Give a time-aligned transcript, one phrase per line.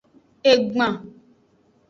[0.51, 0.93] Egban.